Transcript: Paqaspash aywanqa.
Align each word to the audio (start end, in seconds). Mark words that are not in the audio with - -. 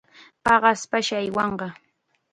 Paqaspash 0.45 1.11
aywanqa. 1.19 1.69